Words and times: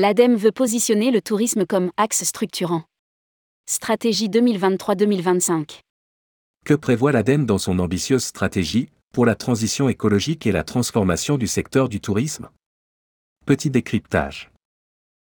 L'ADEME 0.00 0.36
veut 0.36 0.52
positionner 0.52 1.10
le 1.10 1.20
tourisme 1.20 1.66
comme 1.66 1.90
axe 1.96 2.22
structurant. 2.22 2.84
Stratégie 3.68 4.28
2023-2025. 4.28 5.80
Que 6.64 6.74
prévoit 6.74 7.10
l'ADEME 7.10 7.46
dans 7.46 7.58
son 7.58 7.80
ambitieuse 7.80 8.22
stratégie 8.22 8.90
pour 9.12 9.26
la 9.26 9.34
transition 9.34 9.88
écologique 9.88 10.46
et 10.46 10.52
la 10.52 10.62
transformation 10.62 11.36
du 11.36 11.48
secteur 11.48 11.88
du 11.88 12.00
tourisme? 12.00 12.48
Petit 13.44 13.70
décryptage. 13.70 14.52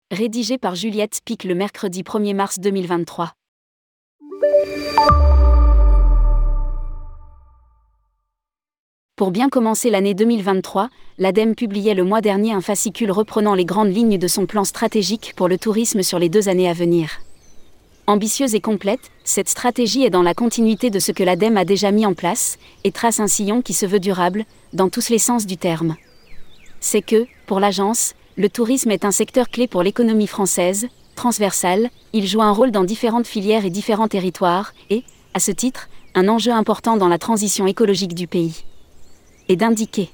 Rédigé 0.09 0.57
par 0.57 0.73
Juliette 0.73 1.19
Pic 1.23 1.43
le 1.43 1.53
mercredi 1.53 2.01
1er 2.01 2.33
mars 2.33 2.57
2023. 2.57 3.33
Pour 9.17 9.31
bien 9.31 9.47
commencer 9.47 9.89
l'année 9.89 10.13
2023, 10.13 10.89
l'ADEME 11.19 11.55
publiait 11.55 11.93
le 11.93 12.03
mois 12.03 12.19
dernier 12.19 12.51
un 12.51 12.59
fascicule 12.59 13.11
reprenant 13.11 13.55
les 13.55 13.63
grandes 13.63 13.95
lignes 13.95 14.17
de 14.17 14.27
son 14.27 14.45
plan 14.45 14.65
stratégique 14.65 15.31
pour 15.37 15.47
le 15.47 15.57
tourisme 15.57 16.03
sur 16.03 16.19
les 16.19 16.27
deux 16.27 16.49
années 16.49 16.67
à 16.67 16.73
venir. 16.73 17.21
Ambitieuse 18.07 18.55
et 18.55 18.59
complète, 18.59 19.11
cette 19.23 19.47
stratégie 19.47 20.03
est 20.03 20.09
dans 20.09 20.21
la 20.21 20.33
continuité 20.33 20.89
de 20.89 20.99
ce 20.99 21.13
que 21.13 21.23
l'ADEME 21.23 21.55
a 21.55 21.63
déjà 21.63 21.91
mis 21.91 22.05
en 22.05 22.13
place 22.13 22.57
et 22.83 22.91
trace 22.91 23.21
un 23.21 23.27
sillon 23.27 23.61
qui 23.61 23.71
se 23.71 23.85
veut 23.85 24.01
durable, 24.01 24.43
dans 24.73 24.89
tous 24.89 25.07
les 25.07 25.17
sens 25.17 25.45
du 25.45 25.55
terme. 25.55 25.95
C'est 26.81 27.01
que, 27.01 27.25
pour 27.45 27.61
l'agence, 27.61 28.15
le 28.35 28.49
tourisme 28.49 28.91
est 28.91 29.05
un 29.05 29.11
secteur 29.11 29.47
clé 29.47 29.69
pour 29.69 29.81
l'économie 29.81 30.27
française, 30.27 30.89
transversal, 31.15 31.89
il 32.11 32.27
joue 32.27 32.41
un 32.41 32.51
rôle 32.51 32.71
dans 32.71 32.83
différentes 32.83 33.27
filières 33.27 33.63
et 33.63 33.69
différents 33.69 34.09
territoires, 34.09 34.73
et, 34.89 35.05
à 35.33 35.39
ce 35.39 35.51
titre, 35.51 35.87
un 36.15 36.27
enjeu 36.27 36.51
important 36.51 36.97
dans 36.97 37.07
la 37.07 37.17
transition 37.17 37.65
écologique 37.65 38.13
du 38.13 38.27
pays 38.27 38.65
et 39.49 39.55
d'indiquer. 39.55 40.09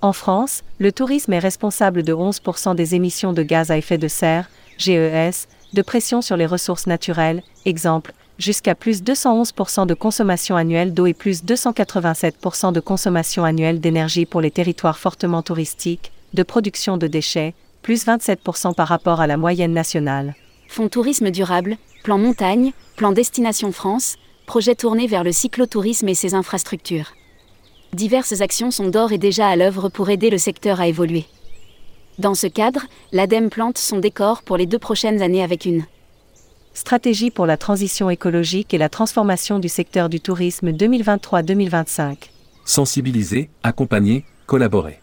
En 0.00 0.12
France, 0.12 0.64
le 0.78 0.92
tourisme 0.92 1.32
est 1.32 1.38
responsable 1.38 2.02
de 2.02 2.12
11% 2.12 2.74
des 2.74 2.94
émissions 2.94 3.32
de 3.32 3.42
gaz 3.42 3.70
à 3.70 3.78
effet 3.78 3.96
de 3.96 4.08
serre, 4.08 4.50
GES, 4.76 5.48
de 5.72 5.82
pression 5.82 6.20
sur 6.20 6.36
les 6.36 6.46
ressources 6.46 6.86
naturelles, 6.86 7.42
exemple, 7.64 8.12
jusqu'à 8.38 8.74
plus 8.74 9.02
211% 9.02 9.86
de 9.86 9.94
consommation 9.94 10.56
annuelle 10.56 10.92
d'eau 10.92 11.06
et 11.06 11.14
plus 11.14 11.42
287% 11.44 12.72
de 12.72 12.80
consommation 12.80 13.44
annuelle 13.44 13.80
d'énergie 13.80 14.26
pour 14.26 14.40
les 14.40 14.50
territoires 14.50 14.98
fortement 14.98 15.42
touristiques, 15.42 16.12
de 16.34 16.42
production 16.42 16.96
de 16.96 17.06
déchets, 17.06 17.54
plus 17.82 18.06
27% 18.06 18.74
par 18.74 18.88
rapport 18.88 19.20
à 19.20 19.26
la 19.26 19.36
moyenne 19.36 19.72
nationale. 19.72 20.34
Fonds 20.68 20.88
tourisme 20.88 21.30
durable, 21.30 21.76
plan 22.02 22.18
montagne, 22.18 22.72
plan 22.96 23.12
destination 23.12 23.72
France, 23.72 24.16
projet 24.46 24.74
tourné 24.74 25.06
vers 25.06 25.24
le 25.24 25.32
cyclotourisme 25.32 26.08
et 26.08 26.14
ses 26.14 26.34
infrastructures 26.34 27.12
diverses 27.94 28.40
actions 28.40 28.70
sont 28.70 28.88
d'ores 28.88 29.12
et 29.12 29.18
déjà 29.18 29.48
à 29.48 29.56
l'œuvre 29.56 29.88
pour 29.88 30.10
aider 30.10 30.30
le 30.30 30.38
secteur 30.38 30.80
à 30.80 30.88
évoluer. 30.88 31.24
Dans 32.18 32.34
ce 32.34 32.46
cadre, 32.46 32.82
l'ADEME 33.12 33.50
plante 33.50 33.78
son 33.78 33.98
décor 33.98 34.42
pour 34.42 34.56
les 34.56 34.66
deux 34.66 34.78
prochaines 34.78 35.22
années 35.22 35.42
avec 35.42 35.64
une 35.64 35.84
stratégie 36.74 37.30
pour 37.30 37.46
la 37.46 37.56
transition 37.56 38.10
écologique 38.10 38.74
et 38.74 38.78
la 38.78 38.88
transformation 38.88 39.58
du 39.58 39.68
secteur 39.68 40.08
du 40.08 40.20
tourisme 40.20 40.70
2023-2025. 40.70 42.16
Sensibiliser, 42.64 43.50
accompagner, 43.62 44.24
collaborer. 44.46 45.00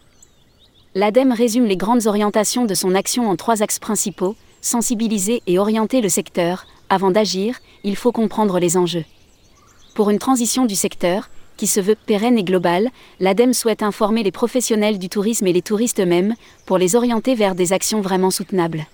L'ADEME 0.94 1.32
résume 1.32 1.64
les 1.64 1.76
grandes 1.76 2.06
orientations 2.06 2.66
de 2.66 2.74
son 2.74 2.94
action 2.94 3.30
en 3.30 3.36
trois 3.36 3.62
axes 3.62 3.78
principaux, 3.78 4.36
sensibiliser 4.60 5.42
et 5.46 5.58
orienter 5.58 6.00
le 6.00 6.08
secteur. 6.08 6.66
Avant 6.90 7.10
d'agir, 7.10 7.58
il 7.84 7.96
faut 7.96 8.12
comprendre 8.12 8.58
les 8.58 8.76
enjeux. 8.76 9.04
Pour 9.94 10.10
une 10.10 10.18
transition 10.18 10.66
du 10.66 10.74
secteur, 10.74 11.30
qui 11.56 11.66
se 11.66 11.80
veut 11.80 11.96
pérenne 11.96 12.38
et 12.38 12.44
globale, 12.44 12.90
l'ADEME 13.20 13.52
souhaite 13.52 13.82
informer 13.82 14.22
les 14.22 14.32
professionnels 14.32 14.98
du 14.98 15.08
tourisme 15.08 15.46
et 15.46 15.52
les 15.52 15.62
touristes 15.62 16.00
eux-mêmes, 16.00 16.34
pour 16.66 16.78
les 16.78 16.96
orienter 16.96 17.34
vers 17.34 17.54
des 17.54 17.72
actions 17.72 18.00
vraiment 18.00 18.30
soutenables. 18.30 18.86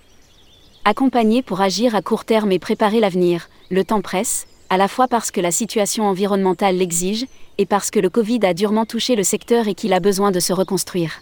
Accompagner 0.85 1.41
pour 1.41 1.61
agir 1.61 1.95
à 1.95 2.01
court 2.01 2.25
terme 2.25 2.51
et 2.51 2.59
préparer 2.59 2.99
l'avenir, 2.99 3.49
le 3.69 3.83
temps 3.83 4.01
presse, 4.01 4.47
à 4.69 4.77
la 4.77 4.87
fois 4.87 5.07
parce 5.07 5.31
que 5.31 5.41
la 5.41 5.51
situation 5.51 6.05
environnementale 6.05 6.77
l'exige, 6.77 7.25
et 7.57 7.65
parce 7.65 7.91
que 7.91 7.99
le 7.99 8.09
Covid 8.09 8.39
a 8.43 8.53
durement 8.53 8.85
touché 8.85 9.15
le 9.15 9.23
secteur 9.23 9.67
et 9.67 9.73
qu'il 9.73 9.93
a 9.93 9.99
besoin 9.99 10.31
de 10.31 10.39
se 10.39 10.53
reconstruire. 10.53 11.21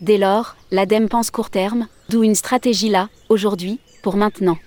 Dès 0.00 0.18
lors, 0.18 0.56
l'ADEME 0.70 1.08
pense 1.08 1.30
court 1.30 1.50
terme, 1.50 1.88
d'où 2.10 2.22
une 2.22 2.34
stratégie 2.34 2.90
là, 2.90 3.08
aujourd'hui, 3.28 3.80
pour 4.02 4.16
maintenant 4.16 4.58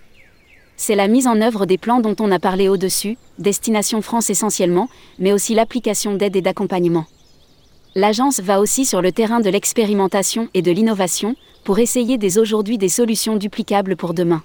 c'est 0.80 0.96
la 0.96 1.10
mise 1.10 1.28
en 1.28 1.42
œuvre 1.42 1.66
des 1.66 1.78
plans 1.78 2.00
dont 2.00 2.16
on 2.22 2.32
a 2.32 2.40
parlé 2.40 2.70
au-dessus, 2.70 3.18
Destination 3.38 4.02
France 4.02 4.30
essentiellement, 4.30 4.88
mais 5.20 5.34
aussi 5.34 5.54
l'application 5.54 6.14
d'aide 6.16 6.38
et 6.38 6.42
d'accompagnement. 6.42 7.06
L'agence 7.96 8.40
va 8.40 8.62
aussi 8.62 8.86
sur 8.86 9.02
le 9.02 9.12
terrain 9.12 9.42
de 9.42 9.50
l'expérimentation 9.50 10.48
et 10.54 10.62
de 10.62 10.72
l'innovation, 10.72 11.36
pour 11.66 11.80
essayer 11.80 12.18
dès 12.18 12.38
aujourd'hui 12.38 12.78
des 12.78 12.88
solutions 12.88 13.36
duplicables 13.36 13.98
pour 13.98 14.14
demain. 14.14 14.42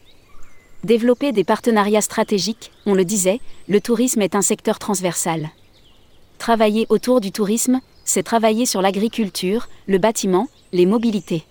Développer 0.82 1.30
des 1.30 1.44
partenariats 1.44 2.00
stratégiques, 2.00 2.72
on 2.84 2.94
le 2.94 3.04
disait, 3.04 3.40
le 3.68 3.80
tourisme 3.80 4.20
est 4.20 4.34
un 4.34 4.42
secteur 4.42 4.80
transversal. 4.80 5.50
Travailler 6.38 6.86
autour 6.88 7.20
du 7.20 7.30
tourisme, 7.30 7.80
c'est 8.04 8.24
travailler 8.24 8.66
sur 8.66 8.82
l'agriculture, 8.82 9.68
le 9.86 9.98
bâtiment, 9.98 10.48
les 10.72 10.84
mobilités. 10.84 11.44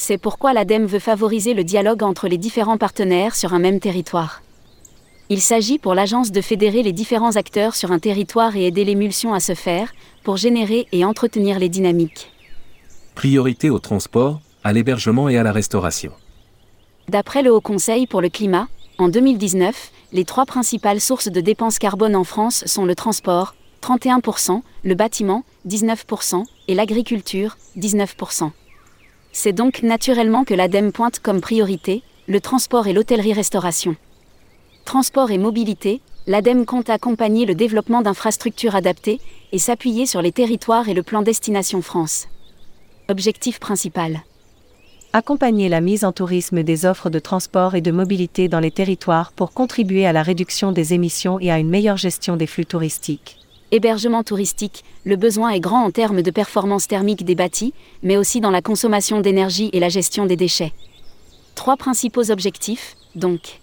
C'est 0.00 0.16
pourquoi 0.16 0.52
l'ADEME 0.52 0.86
veut 0.86 1.00
favoriser 1.00 1.54
le 1.54 1.64
dialogue 1.64 2.04
entre 2.04 2.28
les 2.28 2.38
différents 2.38 2.78
partenaires 2.78 3.34
sur 3.34 3.52
un 3.52 3.58
même 3.58 3.80
territoire. 3.80 4.42
Il 5.28 5.40
s'agit 5.40 5.78
pour 5.78 5.92
l'agence 5.92 6.30
de 6.30 6.40
fédérer 6.40 6.84
les 6.84 6.92
différents 6.92 7.34
acteurs 7.34 7.74
sur 7.74 7.90
un 7.90 7.98
territoire 7.98 8.54
et 8.54 8.66
aider 8.66 8.84
l'émulsion 8.84 9.34
à 9.34 9.40
se 9.40 9.54
faire, 9.54 9.92
pour 10.22 10.36
générer 10.36 10.86
et 10.92 11.04
entretenir 11.04 11.58
les 11.58 11.68
dynamiques. 11.68 12.30
Priorité 13.16 13.70
au 13.70 13.80
transport, 13.80 14.40
à 14.62 14.72
l'hébergement 14.72 15.28
et 15.28 15.36
à 15.36 15.42
la 15.42 15.50
restauration. 15.50 16.12
D'après 17.08 17.42
le 17.42 17.52
Haut 17.52 17.60
Conseil 17.60 18.06
pour 18.06 18.20
le 18.20 18.28
climat, 18.28 18.68
en 18.98 19.08
2019, 19.08 19.90
les 20.12 20.24
trois 20.24 20.46
principales 20.46 21.00
sources 21.00 21.28
de 21.28 21.40
dépenses 21.40 21.80
carbone 21.80 22.14
en 22.14 22.24
France 22.24 22.62
sont 22.66 22.84
le 22.84 22.94
transport, 22.94 23.56
31%, 23.82 24.62
le 24.84 24.94
bâtiment, 24.94 25.42
19%, 25.66 26.44
et 26.68 26.74
l'agriculture, 26.76 27.56
19%. 27.76 28.52
C'est 29.40 29.52
donc 29.52 29.84
naturellement 29.84 30.42
que 30.42 30.52
l'ADEME 30.52 30.90
pointe 30.90 31.20
comme 31.20 31.40
priorité 31.40 32.02
le 32.26 32.40
transport 32.40 32.88
et 32.88 32.92
l'hôtellerie-restauration. 32.92 33.94
Transport 34.84 35.30
et 35.30 35.38
mobilité, 35.38 36.00
l'ADEME 36.26 36.66
compte 36.66 36.90
accompagner 36.90 37.46
le 37.46 37.54
développement 37.54 38.02
d'infrastructures 38.02 38.74
adaptées 38.74 39.20
et 39.52 39.60
s'appuyer 39.60 40.06
sur 40.06 40.22
les 40.22 40.32
territoires 40.32 40.88
et 40.88 40.92
le 40.92 41.04
plan 41.04 41.22
Destination 41.22 41.82
France. 41.82 42.26
Objectif 43.08 43.60
principal. 43.60 44.24
Accompagner 45.12 45.68
la 45.68 45.80
mise 45.80 46.04
en 46.04 46.10
tourisme 46.10 46.64
des 46.64 46.84
offres 46.84 47.08
de 47.08 47.20
transport 47.20 47.76
et 47.76 47.80
de 47.80 47.92
mobilité 47.92 48.48
dans 48.48 48.58
les 48.58 48.72
territoires 48.72 49.30
pour 49.30 49.52
contribuer 49.52 50.04
à 50.04 50.12
la 50.12 50.24
réduction 50.24 50.72
des 50.72 50.94
émissions 50.94 51.38
et 51.38 51.52
à 51.52 51.60
une 51.60 51.70
meilleure 51.70 51.96
gestion 51.96 52.36
des 52.36 52.48
flux 52.48 52.66
touristiques 52.66 53.37
hébergement 53.70 54.22
touristique, 54.22 54.84
le 55.04 55.16
besoin 55.16 55.50
est 55.50 55.60
grand 55.60 55.84
en 55.84 55.90
termes 55.90 56.22
de 56.22 56.30
performance 56.30 56.88
thermique 56.88 57.24
des 57.24 57.34
bâtis, 57.34 57.74
mais 58.02 58.16
aussi 58.16 58.40
dans 58.40 58.50
la 58.50 58.62
consommation 58.62 59.20
d'énergie 59.20 59.70
et 59.72 59.80
la 59.80 59.88
gestion 59.88 60.26
des 60.26 60.36
déchets. 60.36 60.72
Trois 61.54 61.76
principaux 61.76 62.30
objectifs, 62.30 62.94
donc. 63.14 63.60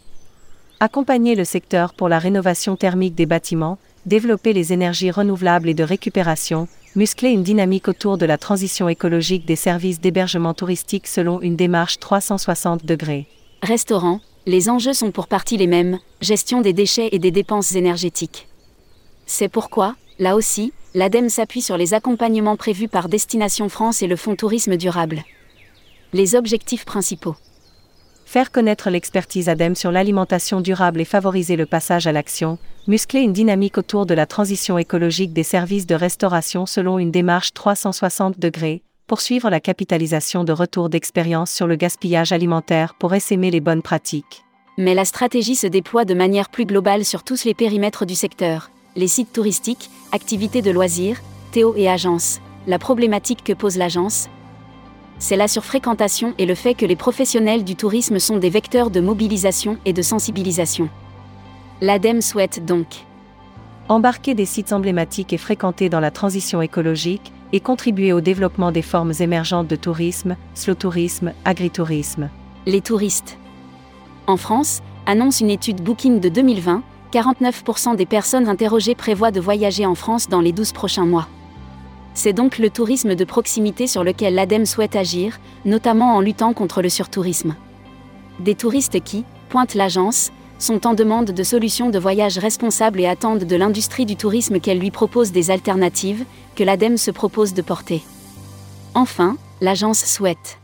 Accompagner 0.80 1.36
le 1.36 1.46
secteur 1.46 1.94
pour 1.94 2.10
la 2.10 2.20
rénovation 2.20 2.76
thermique 2.76 3.16
des 3.16 3.26
bâtiments, 3.26 3.78
développer 4.06 4.54
les 4.54 4.74
énergies 4.74 5.12
renouvelables 5.12 5.70
et 5.70 5.74
de 5.74 5.84
récupération, 5.84 6.68
muscler 6.96 7.30
une 7.30 7.44
dynamique 7.44 7.88
autour 7.88 8.18
de 8.18 8.26
la 8.26 8.38
transition 8.38 8.88
écologique 8.90 9.46
des 9.46 9.56
services 9.56 10.00
d'hébergement 10.00 10.54
touristique 10.54 11.08
selon 11.08 11.42
une 11.42 11.56
démarche 11.56 12.00
360 12.00 12.86
degrés. 12.86 13.28
Restaurant, 13.64 14.20
les 14.46 14.70
enjeux 14.70 14.94
sont 14.94 15.12
pour 15.12 15.28
partie 15.28 15.58
les 15.58 15.68
mêmes, 15.68 16.00
gestion 16.22 16.62
des 16.62 16.74
déchets 16.74 17.10
et 17.12 17.20
des 17.20 17.32
dépenses 17.32 17.76
énergétiques. 17.76 18.48
C'est 19.26 19.50
pourquoi, 19.50 19.96
là 20.20 20.36
aussi, 20.36 20.72
l'ADEME 20.94 21.30
s'appuie 21.30 21.62
sur 21.62 21.78
les 21.78 21.94
accompagnements 21.94 22.56
prévus 22.56 22.88
par 22.88 23.10
Destination 23.10 23.70
France 23.70 24.02
et 24.02 24.08
le 24.08 24.16
Fonds 24.16 24.36
Tourisme 24.36 24.78
Durable. 24.78 25.24
Les 26.14 26.36
objectifs 26.36 26.86
principaux. 26.86 27.36
Faire 28.26 28.52
connaître 28.52 28.90
l'expertise 28.90 29.50
ADEME 29.50 29.76
sur 29.76 29.92
l'alimentation 29.92 30.62
durable 30.62 31.02
et 31.02 31.06
favoriser 31.06 31.56
le 31.56 31.66
passage 31.66 32.08
à 32.08 32.12
l'action, 32.12 32.58
muscler 32.88 33.22
une 33.22 33.34
dynamique 33.34 33.78
autour 33.78 34.06
de 34.06 34.14
la 34.14 34.26
transition 34.26 34.78
écologique 34.78 35.34
des 35.34 35.44
services 35.44 35.86
de 35.86 35.96
restauration 35.96 36.66
selon 36.66 37.00
une 37.00 37.12
démarche 37.12 37.54
360 37.54 38.40
degrés, 38.40 38.84
poursuivre 39.08 39.50
la 39.50 39.60
capitalisation 39.60 40.44
de 40.44 40.52
retour 40.52 40.90
d'expérience 40.90 41.52
sur 41.52 41.68
le 41.68 41.76
gaspillage 41.76 42.32
alimentaire 42.32 42.96
pour 42.96 43.14
essaimer 43.14 43.52
les 43.52 43.60
bonnes 43.60 43.84
pratiques. 43.84 44.44
Mais 44.78 44.94
la 44.94 45.06
stratégie 45.06 45.56
se 45.56 45.68
déploie 45.68 46.06
de 46.06 46.14
manière 46.14 46.50
plus 46.50 46.66
globale 46.66 47.06
sur 47.06 47.24
tous 47.24 47.46
les 47.46 47.54
périmètres 47.54 48.06
du 48.06 48.16
secteur, 48.16 48.70
les 48.96 49.08
sites 49.08 49.34
touristiques, 49.34 49.90
activités 50.12 50.62
de 50.62 50.72
loisirs, 50.72 51.22
Théo 51.52 51.74
et 51.76 51.90
agences. 51.90 52.42
La 52.68 52.80
problématique 52.80 53.44
que 53.44 53.54
pose 53.54 53.78
l'agence, 53.78 54.30
c'est 55.20 55.38
la 55.38 55.48
surfréquentation 55.48 56.34
et 56.38 56.46
le 56.46 56.56
fait 56.56 56.74
que 56.74 56.86
les 56.86 56.96
professionnels 56.96 57.64
du 57.64 57.76
tourisme 57.76 58.20
sont 58.20 58.38
des 58.38 58.50
vecteurs 58.50 58.90
de 58.90 59.00
mobilisation 59.00 59.78
et 59.86 59.94
de 59.94 60.02
sensibilisation. 60.02 60.90
L'ADEME 61.82 62.22
souhaite 62.22 62.66
donc 62.66 62.88
embarquer 63.88 64.34
des 64.34 64.46
sites 64.46 64.74
emblématiques 64.74 65.32
et 65.32 65.38
fréquentés 65.38 65.90
dans 65.90 66.00
la 66.00 66.10
transition 66.10 66.62
écologique 66.62 67.32
et 67.54 67.60
contribuer 67.60 68.14
au 68.14 68.22
développement 68.22 68.72
des 68.72 68.82
formes 68.82 69.14
émergentes 69.20 69.68
de 69.68 69.76
tourisme, 69.76 70.36
slow 70.56 70.74
tourisme, 70.74 71.34
agritourisme. 71.46 72.30
Les 72.66 72.82
touristes. 72.82 73.38
En 74.26 74.38
France, 74.38 74.82
annonce 75.06 75.40
une 75.40 75.52
étude 75.52 75.82
Booking 75.82 76.20
de 76.20 76.30
2020, 76.30 76.82
49% 77.12 77.96
des 77.96 78.06
personnes 78.06 78.48
interrogées 78.48 78.96
prévoient 78.96 79.32
de 79.32 79.40
voyager 79.40 79.86
en 79.86 79.96
France 79.96 80.28
dans 80.28 80.42
les 80.42 80.52
12 80.52 80.72
prochains 80.74 81.06
mois. 81.06 81.28
C'est 82.14 82.34
donc 82.34 82.58
le 82.58 82.70
tourisme 82.70 83.16
de 83.16 83.26
proximité 83.26 83.88
sur 83.88 84.04
lequel 84.04 84.36
l'ADEME 84.36 84.66
souhaite 84.66 84.96
agir, 84.96 85.40
notamment 85.66 86.16
en 86.16 86.22
luttant 86.22 86.54
contre 86.54 86.82
le 86.82 86.90
surtourisme. 86.90 87.56
Des 88.40 88.56
touristes 88.56 89.02
qui, 89.04 89.26
pointe 89.50 89.76
l'agence, 89.76 90.32
sont 90.58 90.88
en 90.88 90.94
demande 90.94 91.32
de 91.32 91.44
solutions 91.44 91.90
de 91.90 92.00
voyage 92.00 92.38
responsables 92.38 93.02
et 93.02 93.08
attendent 93.08 93.44
de 93.44 93.56
l'industrie 93.56 94.06
du 94.06 94.16
tourisme 94.16 94.60
qu'elle 94.60 94.80
lui 94.80 94.92
propose 94.92 95.32
des 95.32 95.52
alternatives, 95.52 96.26
que 96.56 96.64
l'ADEME 96.64 96.98
se 96.98 97.12
propose 97.12 97.54
de 97.54 97.62
porter. 97.62 98.02
Enfin, 98.94 99.36
l'agence 99.60 100.06
souhaite 100.06 100.60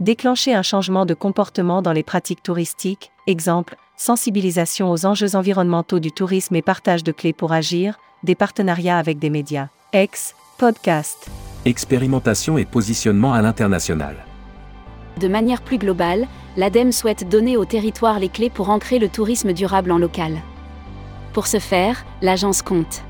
déclencher 0.00 0.52
un 0.52 0.62
changement 0.62 1.06
de 1.06 1.14
comportement 1.14 1.80
dans 1.80 1.92
les 1.92 2.02
pratiques 2.02 2.42
touristiques, 2.42 3.12
exemple, 3.26 3.76
sensibilisation 3.96 4.90
aux 4.90 5.06
enjeux 5.06 5.36
environnementaux 5.36 6.00
du 6.00 6.12
tourisme 6.12 6.54
et 6.56 6.62
partage 6.62 7.02
de 7.04 7.12
clés 7.12 7.32
pour 7.32 7.52
agir, 7.52 7.98
des 8.22 8.34
partenariats 8.34 8.98
avec 8.98 9.18
des 9.18 9.30
médias. 9.30 9.68
Ex, 9.92 10.34
podcast. 10.58 11.28
Expérimentation 11.64 12.58
et 12.58 12.64
positionnement 12.64 13.32
à 13.32 13.42
l'international. 13.42 14.16
De 15.20 15.28
manière 15.28 15.62
plus 15.62 15.78
globale, 15.78 16.26
l'ADEME 16.56 16.92
souhaite 16.92 17.28
donner 17.28 17.56
au 17.56 17.64
territoire 17.64 18.18
les 18.18 18.28
clés 18.28 18.50
pour 18.50 18.70
ancrer 18.70 18.98
le 18.98 19.08
tourisme 19.08 19.52
durable 19.52 19.90
en 19.90 19.98
local. 19.98 20.38
Pour 21.32 21.46
ce 21.46 21.58
faire, 21.58 22.04
l'agence 22.22 22.62
compte 22.62 23.02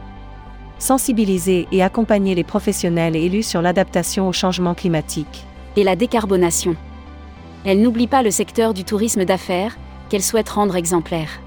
sensibiliser 0.78 1.66
et 1.72 1.82
accompagner 1.82 2.34
les 2.34 2.44
professionnels 2.44 3.16
élus 3.16 3.42
sur 3.42 3.62
l'adaptation 3.62 4.28
au 4.28 4.32
changement 4.32 4.74
climatique 4.74 5.44
et 5.76 5.84
la 5.84 5.96
décarbonation. 5.96 6.76
Elle 7.64 7.80
n'oublie 7.80 8.06
pas 8.06 8.22
le 8.22 8.30
secteur 8.30 8.74
du 8.74 8.84
tourisme 8.84 9.24
d'affaires, 9.24 9.76
qu'elle 10.08 10.22
souhaite 10.22 10.48
rendre 10.48 10.76
exemplaire. 10.76 11.40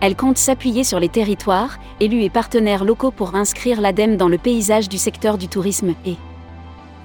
Elle 0.00 0.14
compte 0.14 0.38
s'appuyer 0.38 0.84
sur 0.84 1.00
les 1.00 1.08
territoires, 1.08 1.78
élus 1.98 2.22
et 2.22 2.30
partenaires 2.30 2.84
locaux 2.84 3.10
pour 3.10 3.34
inscrire 3.34 3.80
l'ADEME 3.80 4.16
dans 4.16 4.28
le 4.28 4.38
paysage 4.38 4.88
du 4.88 4.98
secteur 4.98 5.38
du 5.38 5.48
tourisme 5.48 5.94
et 6.06 6.16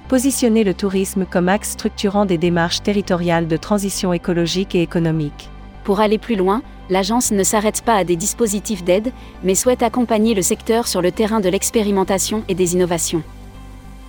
positionner 0.08 0.62
le 0.62 0.74
tourisme 0.74 1.26
comme 1.28 1.48
axe 1.48 1.70
structurant 1.70 2.24
des 2.24 2.38
démarches 2.38 2.82
territoriales 2.82 3.48
de 3.48 3.56
transition 3.56 4.12
écologique 4.12 4.74
et 4.74 4.82
économique. 4.82 5.48
Pour 5.82 6.00
aller 6.00 6.18
plus 6.18 6.36
loin, 6.36 6.62
l'agence 6.88 7.32
ne 7.32 7.42
s'arrête 7.42 7.82
pas 7.82 7.96
à 7.96 8.04
des 8.04 8.16
dispositifs 8.16 8.84
d'aide, 8.84 9.12
mais 9.42 9.54
souhaite 9.54 9.82
accompagner 9.82 10.34
le 10.34 10.42
secteur 10.42 10.86
sur 10.86 11.02
le 11.02 11.10
terrain 11.10 11.40
de 11.40 11.48
l'expérimentation 11.48 12.44
et 12.48 12.54
des 12.54 12.74
innovations. 12.74 13.22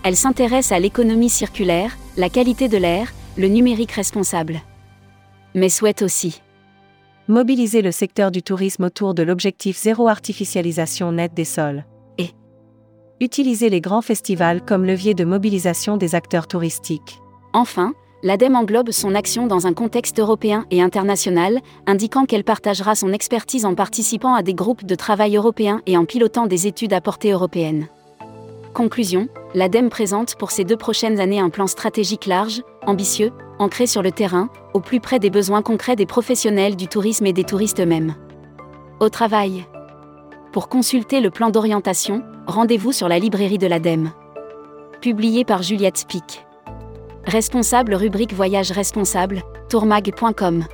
Elle 0.04 0.16
s'intéresse 0.16 0.72
à 0.72 0.80
l'économie 0.80 1.30
circulaire, 1.30 1.98
la 2.18 2.30
qualité 2.30 2.68
de 2.68 2.78
l'air, 2.78 3.12
le 3.36 3.48
numérique 3.48 3.94
responsable. 3.94 4.62
Mais 5.56 5.70
souhaite 5.70 6.04
aussi 6.04 6.42
mobiliser 7.28 7.82
le 7.82 7.92
secteur 7.92 8.32
du 8.32 8.44
tourisme 8.44 8.84
autour 8.84 9.14
de 9.14 9.24
l'objectif 9.24 9.78
zéro 9.78 10.08
artificialisation 10.08 11.12
nette 11.12 11.34
des 11.34 11.46
sols. 11.46 11.84
Et 12.18 12.30
utiliser 13.20 13.70
les 13.70 13.82
grands 13.82 14.02
festivals 14.02 14.64
comme 14.64 14.86
levier 14.86 15.14
de 15.14 15.26
mobilisation 15.26 15.98
des 15.98 16.16
acteurs 16.16 16.48
touristiques. 16.48 17.20
Enfin, 17.54 17.94
l'ADEME 18.22 18.56
englobe 18.56 18.92
son 18.92 19.16
action 19.16 19.48
dans 19.48 19.68
un 19.68 19.74
contexte 19.74 20.20
européen 20.20 20.66
et 20.72 20.82
international, 20.82 21.60
indiquant 21.88 22.26
qu'elle 22.26 22.44
partagera 22.44 22.96
son 22.96 23.14
expertise 23.14 23.66
en 23.66 23.76
participant 23.76 24.36
à 24.36 24.44
des 24.44 24.54
groupes 24.54 24.86
de 24.86 24.96
travail 24.96 25.36
européens 25.36 25.82
et 25.86 25.98
en 25.98 26.06
pilotant 26.06 26.48
des 26.48 26.68
études 26.68 26.94
à 26.94 27.02
portée 27.02 27.32
européenne. 27.32 27.88
Conclusion, 28.76 29.30
l'ADEME 29.54 29.88
présente 29.88 30.36
pour 30.36 30.52
ces 30.52 30.66
deux 30.66 30.76
prochaines 30.76 31.22
années 31.22 31.40
un 31.40 31.50
plan 31.50 31.66
stratégique 31.66 32.26
large, 32.26 32.62
ambitieux, 32.86 33.32
ancré 33.58 33.88
sur 33.88 34.02
le 34.02 34.12
terrain, 34.12 34.50
au 34.74 34.82
plus 34.82 35.00
près 35.00 35.18
des 35.18 35.30
besoins 35.30 35.62
concrets 35.62 35.96
des 35.96 36.06
professionnels 36.06 36.76
du 36.76 36.90
tourisme 36.90 37.26
et 37.26 37.32
des 37.32 37.46
touristes 37.46 37.80
eux-mêmes. 37.80 38.16
Au 39.00 39.08
travail. 39.08 39.66
Pour 40.52 40.68
consulter 40.68 41.22
le 41.22 41.30
plan 41.30 41.52
d'orientation, 41.52 42.22
rendez-vous 42.48 42.92
sur 42.92 43.08
la 43.08 43.18
librairie 43.18 43.58
de 43.58 43.68
l'ADEME. 43.68 44.12
Publié 45.00 45.46
par 45.46 45.64
Juliette 45.64 46.00
Spic. 46.00 46.46
Responsable 47.24 47.96
rubrique 47.96 48.34
Voyage 48.34 48.72
responsable, 48.72 49.44
tourmag.com. 49.70 50.66